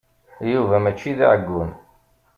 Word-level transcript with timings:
Yuba 0.51 0.75
mačči 0.83 1.11
d 1.17 1.19
aɛeggun. 1.25 1.71